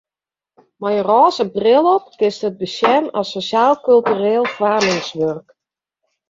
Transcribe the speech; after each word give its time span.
Mei 0.81 0.97
in 1.01 1.05
rôze 1.09 1.43
bril 1.55 1.85
op 1.95 2.05
kinst 2.19 2.41
it 2.47 2.55
besjen 2.61 3.03
as 3.19 3.27
sosjaal-kultureel 3.35 4.45
foarmingswurk. 4.55 5.47